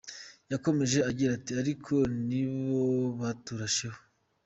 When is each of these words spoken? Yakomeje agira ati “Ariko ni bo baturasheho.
Yakomeje 0.51 0.97
agira 1.09 1.31
ati 1.37 1.51
“Ariko 1.61 1.93
ni 2.27 2.43
bo 2.53 2.81
baturasheho. 3.19 3.99